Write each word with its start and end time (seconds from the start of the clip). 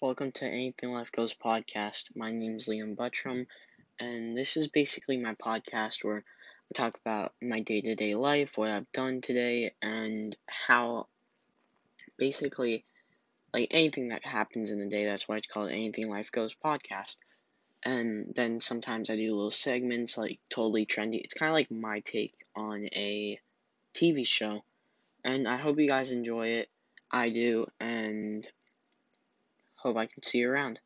Welcome 0.00 0.30
to 0.30 0.46
Anything 0.46 0.92
Life 0.92 1.10
Goes 1.10 1.34
podcast. 1.34 2.14
My 2.14 2.30
name's 2.30 2.68
Liam 2.68 2.94
Buttram, 2.94 3.48
and 3.98 4.38
this 4.38 4.56
is 4.56 4.68
basically 4.68 5.16
my 5.16 5.34
podcast 5.34 6.04
where 6.04 6.18
I 6.18 6.72
talk 6.72 6.96
about 7.04 7.32
my 7.42 7.58
day 7.58 7.80
to 7.80 7.96
day 7.96 8.14
life, 8.14 8.56
what 8.56 8.70
I've 8.70 8.90
done 8.92 9.22
today, 9.22 9.72
and 9.82 10.36
how 10.46 11.08
basically, 12.16 12.84
like 13.52 13.66
anything 13.72 14.10
that 14.10 14.24
happens 14.24 14.70
in 14.70 14.78
the 14.78 14.86
day, 14.86 15.04
that's 15.04 15.26
why 15.26 15.38
it's 15.38 15.48
called 15.48 15.72
Anything 15.72 16.08
Life 16.08 16.30
Goes 16.30 16.54
podcast. 16.54 17.16
And 17.82 18.32
then 18.36 18.60
sometimes 18.60 19.10
I 19.10 19.16
do 19.16 19.34
little 19.34 19.50
segments 19.50 20.16
like 20.16 20.38
totally 20.48 20.86
trendy. 20.86 21.24
It's 21.24 21.34
kind 21.34 21.50
of 21.50 21.54
like 21.54 21.72
my 21.72 21.98
take 22.00 22.34
on 22.54 22.84
a 22.92 23.40
TV 23.94 24.24
show, 24.24 24.62
and 25.24 25.48
I 25.48 25.56
hope 25.56 25.80
you 25.80 25.88
guys 25.88 26.12
enjoy 26.12 26.50
it. 26.50 26.68
I 27.10 27.30
do, 27.30 27.66
and 27.80 28.48
hope 29.78 29.96
I 29.96 30.06
can 30.06 30.22
see 30.22 30.38
you 30.38 30.50
around. 30.50 30.78